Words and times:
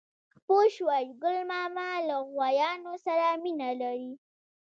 _پوه 0.45 0.65
شوې؟ 0.75 1.01
ګل 1.21 1.37
ماما 1.51 1.89
له 2.07 2.15
غوايانو 2.31 2.93
سره 3.05 3.25
مينه 3.43 3.69
نه 3.71 3.71
لري. 3.79 4.11